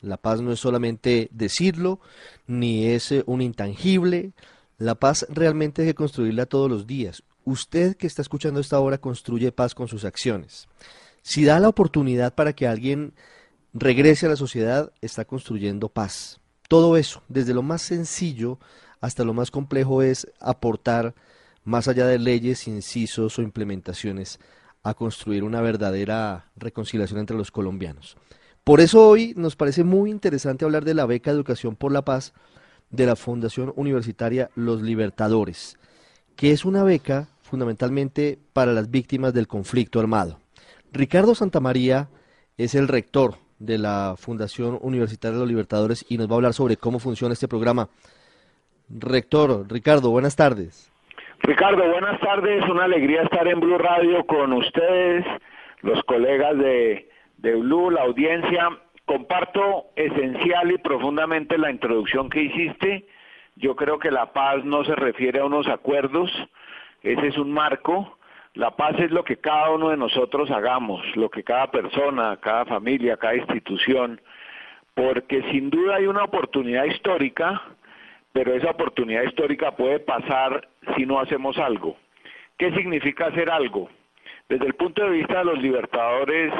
La 0.00 0.16
paz 0.16 0.40
no 0.40 0.52
es 0.52 0.60
solamente 0.60 1.28
decirlo, 1.32 2.00
ni 2.46 2.86
es 2.86 3.10
eh, 3.12 3.24
un 3.26 3.42
intangible. 3.42 4.32
La 4.78 4.94
paz 4.94 5.26
realmente 5.28 5.82
hay 5.82 5.88
que 5.88 5.94
construirla 5.94 6.46
todos 6.46 6.70
los 6.70 6.86
días. 6.86 7.22
Usted 7.44 7.96
que 7.96 8.06
está 8.06 8.22
escuchando 8.22 8.60
esta 8.60 8.78
hora 8.78 8.98
construye 8.98 9.50
paz 9.52 9.74
con 9.74 9.88
sus 9.88 10.04
acciones. 10.04 10.68
Si 11.22 11.44
da 11.44 11.58
la 11.58 11.68
oportunidad 11.68 12.34
para 12.34 12.52
que 12.52 12.66
alguien 12.66 13.14
regrese 13.72 14.26
a 14.26 14.28
la 14.30 14.36
sociedad, 14.36 14.92
está 15.00 15.24
construyendo 15.24 15.88
paz. 15.88 16.40
Todo 16.68 16.96
eso, 16.96 17.22
desde 17.28 17.54
lo 17.54 17.62
más 17.62 17.82
sencillo 17.82 18.58
hasta 19.00 19.24
lo 19.24 19.34
más 19.34 19.50
complejo, 19.50 20.02
es 20.02 20.28
aportar, 20.40 21.14
más 21.64 21.88
allá 21.88 22.06
de 22.06 22.18
leyes, 22.18 22.68
incisos 22.68 23.38
o 23.38 23.42
implementaciones, 23.42 24.38
a 24.82 24.94
construir 24.94 25.44
una 25.44 25.60
verdadera 25.60 26.50
reconciliación 26.56 27.20
entre 27.20 27.36
los 27.36 27.50
colombianos. 27.50 28.16
Por 28.68 28.80
eso 28.80 29.08
hoy 29.08 29.32
nos 29.34 29.56
parece 29.56 29.82
muy 29.82 30.10
interesante 30.10 30.66
hablar 30.66 30.84
de 30.84 30.92
la 30.92 31.06
beca 31.06 31.30
Educación 31.30 31.74
por 31.74 31.90
la 31.90 32.02
Paz 32.02 32.34
de 32.90 33.06
la 33.06 33.16
Fundación 33.16 33.72
Universitaria 33.76 34.50
Los 34.56 34.82
Libertadores, 34.82 35.78
que 36.36 36.50
es 36.50 36.66
una 36.66 36.84
beca 36.84 37.28
fundamentalmente 37.40 38.36
para 38.52 38.74
las 38.74 38.90
víctimas 38.90 39.32
del 39.32 39.48
conflicto 39.48 40.00
armado. 40.00 40.38
Ricardo 40.92 41.34
Santamaría 41.34 42.08
es 42.58 42.74
el 42.74 42.88
rector 42.88 43.36
de 43.58 43.78
la 43.78 44.16
Fundación 44.18 44.78
Universitaria 44.82 45.38
Los 45.38 45.48
Libertadores 45.48 46.04
y 46.06 46.18
nos 46.18 46.28
va 46.28 46.34
a 46.34 46.36
hablar 46.36 46.52
sobre 46.52 46.76
cómo 46.76 46.98
funciona 46.98 47.32
este 47.32 47.48
programa. 47.48 47.88
Rector, 48.90 49.64
Ricardo, 49.72 50.10
buenas 50.10 50.36
tardes. 50.36 50.92
Ricardo, 51.38 51.90
buenas 51.90 52.20
tardes. 52.20 52.62
Una 52.68 52.84
alegría 52.84 53.22
estar 53.22 53.48
en 53.48 53.60
Blue 53.60 53.78
Radio 53.78 54.26
con 54.26 54.52
ustedes, 54.52 55.24
los 55.80 56.04
colegas 56.04 56.58
de, 56.58 57.08
de 57.38 57.54
Blue, 57.54 57.90
la 57.90 58.02
audiencia. 58.02 58.68
Comparto 59.04 59.86
esencial 59.96 60.70
y 60.70 60.78
profundamente 60.78 61.56
la 61.56 61.70
introducción 61.70 62.28
que 62.28 62.42
hiciste. 62.42 63.06
Yo 63.56 63.74
creo 63.74 63.98
que 63.98 64.10
la 64.10 64.32
paz 64.32 64.64
no 64.64 64.84
se 64.84 64.94
refiere 64.94 65.40
a 65.40 65.46
unos 65.46 65.66
acuerdos, 65.66 66.30
ese 67.02 67.28
es 67.28 67.38
un 67.38 67.50
marco. 67.50 68.18
La 68.54 68.72
paz 68.72 68.98
es 68.98 69.10
lo 69.10 69.24
que 69.24 69.36
cada 69.36 69.70
uno 69.70 69.90
de 69.90 69.96
nosotros 69.96 70.50
hagamos, 70.50 71.00
lo 71.16 71.30
que 71.30 71.42
cada 71.42 71.70
persona, 71.70 72.36
cada 72.36 72.66
familia, 72.66 73.16
cada 73.16 73.36
institución, 73.36 74.20
porque 74.94 75.42
sin 75.50 75.70
duda 75.70 75.96
hay 75.96 76.06
una 76.06 76.24
oportunidad 76.24 76.84
histórica, 76.84 77.62
pero 78.32 78.54
esa 78.54 78.70
oportunidad 78.70 79.22
histórica 79.22 79.72
puede 79.72 80.00
pasar 80.00 80.68
si 80.96 81.06
no 81.06 81.18
hacemos 81.20 81.56
algo. 81.58 81.96
¿Qué 82.58 82.72
significa 82.72 83.26
hacer 83.26 83.48
algo? 83.48 83.88
Desde 84.48 84.66
el 84.66 84.74
punto 84.74 85.04
de 85.04 85.10
vista 85.10 85.38
de 85.38 85.44
los 85.44 85.62
libertadores 85.62 86.52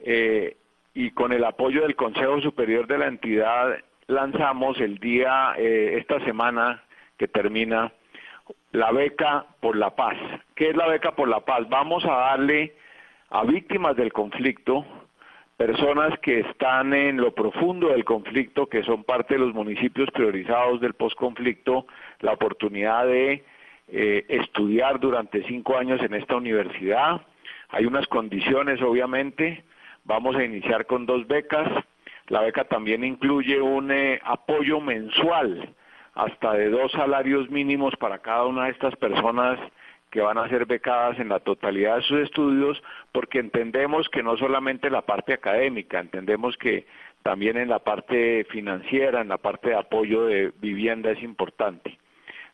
eh, 0.00 0.56
y 0.94 1.10
con 1.10 1.32
el 1.32 1.44
apoyo 1.44 1.82
del 1.82 1.96
Consejo 1.96 2.40
Superior 2.40 2.86
de 2.86 2.98
la 2.98 3.06
entidad, 3.06 3.78
lanzamos 4.06 4.80
el 4.80 4.98
día, 4.98 5.54
eh, 5.56 5.96
esta 5.98 6.18
semana 6.24 6.82
que 7.16 7.28
termina, 7.28 7.92
la 8.72 8.90
beca 8.92 9.46
por 9.60 9.76
la 9.76 9.94
paz. 9.94 10.16
¿Qué 10.54 10.70
es 10.70 10.76
la 10.76 10.86
beca 10.86 11.12
por 11.12 11.28
la 11.28 11.40
paz? 11.40 11.68
Vamos 11.68 12.04
a 12.04 12.12
darle 12.12 12.74
a 13.30 13.44
víctimas 13.44 13.96
del 13.96 14.12
conflicto, 14.12 14.84
personas 15.56 16.18
que 16.20 16.40
están 16.40 16.94
en 16.94 17.18
lo 17.18 17.34
profundo 17.34 17.88
del 17.88 18.04
conflicto, 18.04 18.66
que 18.66 18.82
son 18.82 19.04
parte 19.04 19.34
de 19.34 19.40
los 19.40 19.54
municipios 19.54 20.10
priorizados 20.12 20.80
del 20.80 20.94
posconflicto, 20.94 21.86
la 22.20 22.32
oportunidad 22.32 23.06
de 23.06 23.44
eh, 23.88 24.24
estudiar 24.28 25.00
durante 25.00 25.42
cinco 25.44 25.76
años 25.76 26.00
en 26.02 26.14
esta 26.14 26.36
universidad. 26.36 27.20
Hay 27.70 27.86
unas 27.86 28.06
condiciones, 28.06 28.80
obviamente. 28.80 29.64
Vamos 30.04 30.36
a 30.36 30.44
iniciar 30.44 30.86
con 30.86 31.06
dos 31.06 31.26
becas. 31.26 31.68
La 32.28 32.42
beca 32.42 32.64
también 32.64 33.04
incluye 33.04 33.60
un 33.60 33.90
eh, 33.90 34.20
apoyo 34.24 34.80
mensual 34.80 35.74
hasta 36.14 36.52
de 36.54 36.68
dos 36.68 36.90
salarios 36.92 37.48
mínimos 37.48 37.94
para 37.96 38.18
cada 38.18 38.44
una 38.46 38.64
de 38.64 38.70
estas 38.72 38.96
personas 38.96 39.58
que 40.10 40.20
van 40.20 40.38
a 40.38 40.48
ser 40.48 40.66
becadas 40.66 41.18
en 41.20 41.28
la 41.28 41.40
totalidad 41.40 41.96
de 41.96 42.02
sus 42.02 42.20
estudios, 42.20 42.82
porque 43.12 43.38
entendemos 43.38 44.08
que 44.08 44.22
no 44.22 44.36
solamente 44.36 44.90
la 44.90 45.02
parte 45.02 45.34
académica, 45.34 46.00
entendemos 46.00 46.56
que 46.56 46.86
también 47.22 47.56
en 47.58 47.68
la 47.68 47.80
parte 47.80 48.44
financiera, 48.50 49.20
en 49.20 49.28
la 49.28 49.38
parte 49.38 49.70
de 49.70 49.76
apoyo 49.76 50.24
de 50.24 50.52
vivienda 50.60 51.10
es 51.10 51.22
importante. 51.22 51.98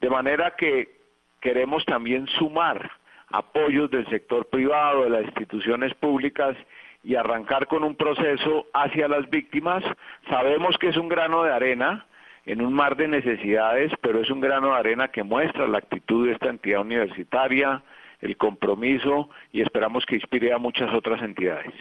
De 0.00 0.08
manera 0.08 0.54
que 0.56 1.00
queremos 1.40 1.84
también 1.84 2.26
sumar 2.38 2.90
apoyos 3.30 3.90
del 3.90 4.06
sector 4.08 4.46
privado, 4.46 5.04
de 5.04 5.10
las 5.10 5.24
instituciones 5.24 5.94
públicas 5.94 6.56
y 7.02 7.14
arrancar 7.14 7.66
con 7.66 7.84
un 7.84 7.94
proceso 7.94 8.66
hacia 8.74 9.08
las 9.08 9.28
víctimas. 9.30 9.82
Sabemos 10.28 10.76
que 10.78 10.88
es 10.88 10.96
un 10.96 11.08
grano 11.08 11.44
de 11.44 11.52
arena, 11.52 12.06
en 12.46 12.62
un 12.62 12.72
mar 12.72 12.96
de 12.96 13.08
necesidades, 13.08 13.92
pero 14.00 14.20
es 14.20 14.30
un 14.30 14.40
grano 14.40 14.68
de 14.68 14.78
arena 14.78 15.08
que 15.08 15.22
muestra 15.22 15.68
la 15.68 15.78
actitud 15.78 16.26
de 16.26 16.32
esta 16.32 16.48
entidad 16.48 16.80
universitaria, 16.80 17.82
el 18.20 18.36
compromiso 18.36 19.30
y 19.52 19.62
esperamos 19.62 20.04
que 20.06 20.16
inspire 20.16 20.52
a 20.52 20.58
muchas 20.58 20.92
otras 20.92 21.22
entidades. 21.22 21.72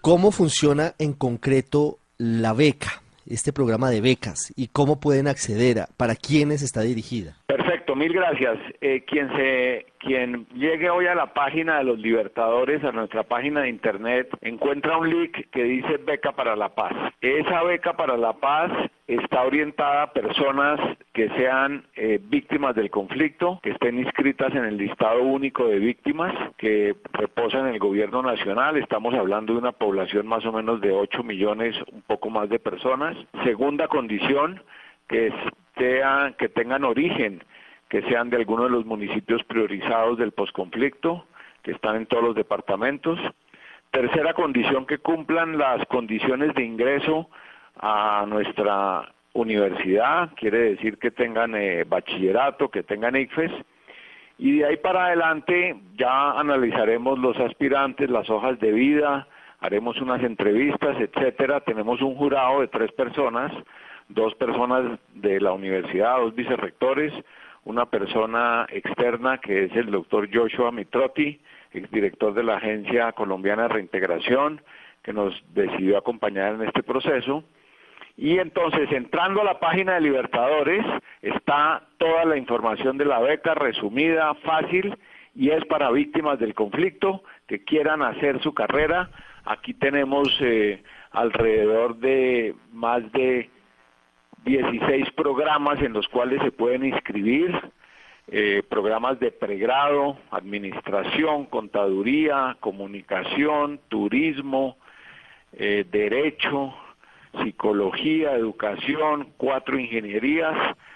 ¿Cómo 0.00 0.30
funciona 0.32 0.92
en 0.98 1.12
concreto 1.12 1.98
la 2.18 2.52
beca, 2.52 3.02
este 3.26 3.52
programa 3.52 3.90
de 3.90 4.00
becas, 4.00 4.52
y 4.56 4.68
cómo 4.68 5.00
pueden 5.00 5.28
acceder 5.28 5.80
a, 5.80 5.88
para 5.96 6.14
quiénes 6.14 6.62
está 6.62 6.82
dirigida? 6.82 7.36
Perfecto, 7.46 7.67
mil 7.96 8.12
gracias. 8.12 8.58
Eh, 8.80 9.04
quien 9.06 9.28
se 9.36 9.86
quien 9.98 10.46
llegue 10.54 10.90
hoy 10.90 11.06
a 11.06 11.14
la 11.14 11.32
página 11.34 11.78
de 11.78 11.84
los 11.84 11.98
Libertadores, 11.98 12.82
a 12.84 12.92
nuestra 12.92 13.24
página 13.24 13.62
de 13.62 13.68
internet, 13.68 14.28
encuentra 14.40 14.96
un 14.96 15.10
link 15.10 15.36
que 15.50 15.64
dice 15.64 15.96
Beca 15.98 16.32
para 16.32 16.54
la 16.56 16.68
Paz. 16.68 16.92
Esa 17.20 17.62
beca 17.64 17.94
para 17.94 18.16
la 18.16 18.34
paz 18.34 18.70
está 19.08 19.42
orientada 19.42 20.02
a 20.02 20.12
personas 20.12 20.78
que 21.12 21.28
sean 21.30 21.84
eh, 21.96 22.20
víctimas 22.22 22.76
del 22.76 22.90
conflicto, 22.90 23.58
que 23.62 23.70
estén 23.70 23.98
inscritas 23.98 24.54
en 24.54 24.64
el 24.64 24.76
listado 24.76 25.22
único 25.22 25.66
de 25.66 25.78
víctimas 25.78 26.32
que 26.58 26.94
reposa 27.12 27.58
en 27.58 27.66
el 27.66 27.78
gobierno 27.78 28.22
nacional. 28.22 28.76
Estamos 28.76 29.14
hablando 29.14 29.54
de 29.54 29.58
una 29.58 29.72
población 29.72 30.26
más 30.26 30.44
o 30.46 30.52
menos 30.52 30.80
de 30.80 30.92
8 30.92 31.24
millones, 31.24 31.74
un 31.90 32.02
poco 32.02 32.30
más 32.30 32.48
de 32.48 32.60
personas. 32.60 33.16
Segunda 33.44 33.88
condición, 33.88 34.62
que, 35.08 35.32
sean, 35.76 36.34
que 36.34 36.48
tengan 36.48 36.84
origen 36.84 37.42
que 37.88 38.02
sean 38.02 38.30
de 38.30 38.36
alguno 38.36 38.64
de 38.64 38.70
los 38.70 38.84
municipios 38.84 39.42
priorizados 39.44 40.18
del 40.18 40.32
posconflicto, 40.32 41.26
que 41.62 41.72
están 41.72 41.96
en 41.96 42.06
todos 42.06 42.22
los 42.22 42.34
departamentos. 42.34 43.18
Tercera 43.90 44.34
condición, 44.34 44.86
que 44.86 44.98
cumplan 44.98 45.56
las 45.56 45.84
condiciones 45.86 46.54
de 46.54 46.64
ingreso 46.64 47.30
a 47.80 48.26
nuestra 48.28 49.12
universidad, 49.32 50.30
quiere 50.34 50.58
decir 50.58 50.98
que 50.98 51.10
tengan 51.10 51.54
eh, 51.54 51.84
bachillerato, 51.84 52.68
que 52.68 52.82
tengan 52.82 53.16
ICFES, 53.16 53.52
y 54.38 54.58
de 54.58 54.66
ahí 54.66 54.76
para 54.76 55.06
adelante 55.06 55.76
ya 55.96 56.32
analizaremos 56.32 57.18
los 57.18 57.36
aspirantes, 57.38 58.08
las 58.08 58.30
hojas 58.30 58.58
de 58.60 58.72
vida, 58.72 59.26
haremos 59.60 60.00
unas 60.00 60.22
entrevistas, 60.22 60.96
etcétera. 61.00 61.60
Tenemos 61.60 62.00
un 62.02 62.14
jurado 62.14 62.60
de 62.60 62.68
tres 62.68 62.92
personas, 62.92 63.52
dos 64.08 64.34
personas 64.36 64.98
de 65.14 65.40
la 65.40 65.52
universidad, 65.52 66.18
dos 66.18 66.36
vicerrectores, 66.36 67.12
una 67.68 67.84
persona 67.84 68.66
externa 68.70 69.36
que 69.36 69.64
es 69.64 69.76
el 69.76 69.90
doctor 69.90 70.26
Joshua 70.32 70.72
Mitrotti, 70.72 71.38
exdirector 71.72 72.32
de 72.32 72.42
la 72.42 72.56
Agencia 72.56 73.12
Colombiana 73.12 73.64
de 73.64 73.68
Reintegración, 73.68 74.62
que 75.02 75.12
nos 75.12 75.34
decidió 75.52 75.98
acompañar 75.98 76.54
en 76.54 76.62
este 76.62 76.82
proceso. 76.82 77.44
Y 78.16 78.38
entonces, 78.38 78.90
entrando 78.90 79.42
a 79.42 79.44
la 79.44 79.60
página 79.60 79.96
de 79.96 80.00
Libertadores, 80.00 80.82
está 81.20 81.82
toda 81.98 82.24
la 82.24 82.38
información 82.38 82.96
de 82.96 83.04
la 83.04 83.18
beca 83.18 83.54
resumida, 83.54 84.32
fácil, 84.36 84.96
y 85.34 85.50
es 85.50 85.62
para 85.66 85.90
víctimas 85.90 86.38
del 86.38 86.54
conflicto 86.54 87.22
que 87.46 87.64
quieran 87.64 88.00
hacer 88.00 88.40
su 88.42 88.54
carrera. 88.54 89.10
Aquí 89.44 89.74
tenemos 89.74 90.34
eh, 90.40 90.82
alrededor 91.10 91.96
de 91.98 92.54
más 92.72 93.12
de 93.12 93.50
16 94.44 95.10
programas 95.12 95.80
en 95.82 95.92
los 95.92 96.08
cuales 96.08 96.40
se 96.42 96.52
pueden 96.52 96.84
inscribir. 96.84 97.54
eh, 98.30 98.62
programas 98.68 99.18
de 99.20 99.30
pregrado, 99.32 100.18
administración, 100.30 101.46
contaduría, 101.46 102.58
comunicación, 102.60 103.80
turismo, 103.88 104.76
eh, 105.54 105.86
derecho, 105.90 106.74
psicología, 107.42 108.32
educación, 108.32 109.32
cuatro 109.38 109.78
ingenierías. 109.78 110.54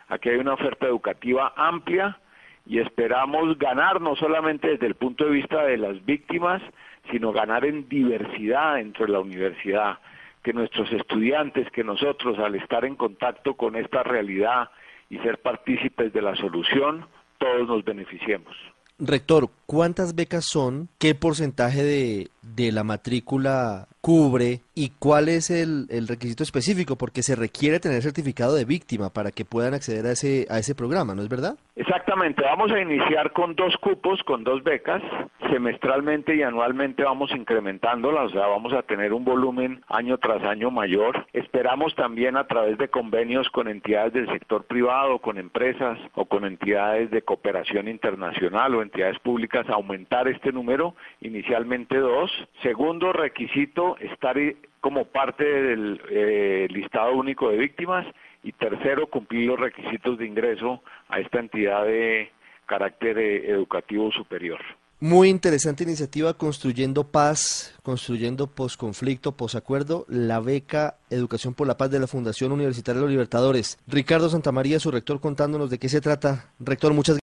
Aquí 0.08 0.28
hay 0.28 0.36
una 0.36 0.54
oferta 0.54 0.86
educativa 0.86 1.52
amplia 1.56 2.18
y 2.66 2.78
esperamos 2.78 3.58
ganar 3.58 4.00
no 4.00 4.14
solamente 4.16 4.68
desde 4.68 4.86
el 4.86 4.94
punto 4.94 5.24
de 5.24 5.30
vista 5.30 5.64
de 5.64 5.78
las 5.78 6.04
víctimas, 6.04 6.62
sino 7.10 7.32
ganar 7.32 7.64
en 7.64 7.88
diversidad 7.88 8.76
dentro 8.76 9.06
de 9.06 9.12
la 9.12 9.20
universidad, 9.20 9.98
que 10.42 10.52
nuestros 10.52 10.90
estudiantes, 10.92 11.70
que 11.70 11.84
nosotros 11.84 12.38
al 12.38 12.54
estar 12.54 12.84
en 12.84 12.96
contacto 12.96 13.54
con 13.54 13.76
esta 13.76 14.02
realidad 14.02 14.70
y 15.08 15.18
ser 15.18 15.40
partícipes 15.40 16.12
de 16.12 16.22
la 16.22 16.34
solución, 16.36 17.06
todos 17.38 17.68
nos 17.68 17.84
beneficiemos. 17.84 18.56
Rector, 18.98 19.50
¿cuántas 19.66 20.14
becas 20.14 20.44
son? 20.44 20.88
¿Qué 20.98 21.14
porcentaje 21.14 21.82
de, 21.82 22.28
de 22.42 22.72
la 22.72 22.84
matrícula 22.84 23.88
cubre? 24.02 24.60
¿Y 24.74 24.90
cuál 24.98 25.28
es 25.28 25.50
el, 25.50 25.86
el, 25.90 26.08
requisito 26.08 26.42
específico? 26.42 26.96
Porque 26.96 27.22
se 27.22 27.36
requiere 27.36 27.78
tener 27.78 28.02
certificado 28.02 28.54
de 28.54 28.64
víctima 28.64 29.10
para 29.10 29.30
que 29.30 29.44
puedan 29.44 29.74
acceder 29.74 30.06
a 30.06 30.12
ese, 30.12 30.46
a 30.50 30.58
ese 30.58 30.74
programa, 30.74 31.14
¿no 31.14 31.22
es 31.22 31.28
verdad? 31.28 31.56
Exactamente, 31.76 32.42
vamos 32.42 32.72
a 32.72 32.80
iniciar 32.80 33.32
con 33.32 33.54
dos 33.54 33.76
cupos, 33.76 34.22
con 34.24 34.44
dos 34.44 34.62
becas. 34.64 35.02
Semestralmente 35.50 36.34
y 36.34 36.42
anualmente 36.42 37.04
vamos 37.04 37.30
incrementándolas, 37.32 38.26
o 38.26 38.30
sea, 38.30 38.46
vamos 38.46 38.72
a 38.72 38.82
tener 38.82 39.12
un 39.12 39.24
volumen 39.24 39.82
año 39.88 40.18
tras 40.18 40.42
año 40.42 40.70
mayor. 40.70 41.26
Esperamos 41.32 41.94
también 41.94 42.36
a 42.36 42.46
través 42.46 42.78
de 42.78 42.88
convenios 42.88 43.48
con 43.50 43.68
entidades 43.68 44.14
del 44.14 44.26
sector 44.28 44.64
privado, 44.64 45.18
con 45.18 45.38
empresas 45.38 45.98
o 46.14 46.24
con 46.24 46.44
entidades 46.44 47.10
de 47.10 47.22
cooperación 47.22 47.86
internacional 47.86 48.74
o 48.74 48.82
entidades 48.82 49.18
públicas 49.20 49.68
aumentar 49.68 50.26
este 50.28 50.50
número, 50.52 50.94
inicialmente 51.20 51.98
dos. 51.98 52.31
Segundo 52.62 53.12
requisito, 53.12 53.96
estar 53.98 54.36
como 54.80 55.04
parte 55.04 55.44
del 55.44 56.00
eh, 56.10 56.66
listado 56.70 57.12
único 57.14 57.48
de 57.50 57.56
víctimas 57.56 58.06
y 58.42 58.52
tercero, 58.52 59.06
cumplir 59.06 59.48
los 59.48 59.60
requisitos 59.60 60.18
de 60.18 60.26
ingreso 60.26 60.82
a 61.08 61.20
esta 61.20 61.38
entidad 61.38 61.84
de 61.84 62.30
carácter 62.66 63.18
eh, 63.18 63.50
educativo 63.50 64.10
superior. 64.10 64.60
Muy 65.02 65.30
interesante 65.30 65.82
iniciativa 65.82 66.34
Construyendo 66.34 67.02
Paz, 67.02 67.74
construyendo 67.82 68.46
posconflicto, 68.46 69.32
posacuerdo, 69.32 70.06
la 70.08 70.38
beca 70.38 70.96
Educación 71.10 71.54
por 71.54 71.66
la 71.66 71.76
Paz 71.76 71.90
de 71.90 71.98
la 71.98 72.06
Fundación 72.06 72.52
Universitaria 72.52 73.00
de 73.00 73.06
los 73.06 73.10
Libertadores. 73.10 73.78
Ricardo 73.88 74.28
Santamaría, 74.28 74.78
su 74.78 74.92
rector, 74.92 75.20
contándonos 75.20 75.70
de 75.70 75.78
qué 75.78 75.88
se 75.88 76.00
trata. 76.00 76.52
Rector, 76.60 76.94
muchas 76.94 77.16
gracias. 77.16 77.20